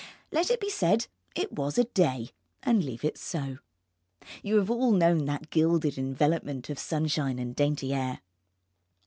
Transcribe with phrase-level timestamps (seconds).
[0.31, 1.05] Let it be said
[1.35, 2.31] it was a Day,
[2.63, 3.59] and leave it so.
[4.41, 8.21] You have all known that gilded envelopment of sunshine and dainty air.